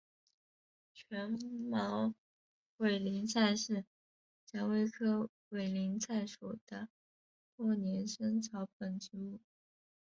[0.95, 1.37] 腺
[1.69, 2.15] 毛
[2.77, 3.85] 委陵菜是
[4.47, 6.89] 蔷薇科委陵菜属的
[7.55, 9.39] 多年生草本植物。